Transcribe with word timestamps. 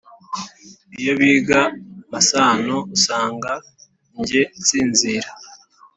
Iyo 0.99 1.13
biga 1.19 1.59
amasano 2.07 2.75
Usanga 2.95 3.51
jye 4.27 4.41
nsinzira 4.59 5.29